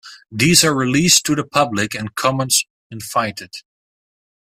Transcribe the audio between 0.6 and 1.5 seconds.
are released to the